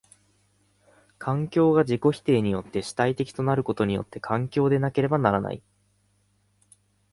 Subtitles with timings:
[1.19, 5.61] 環境が自己否定によって主体的となることによって環境でなければならない。